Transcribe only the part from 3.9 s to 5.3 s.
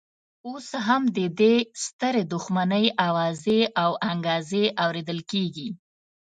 انګازې اورېدل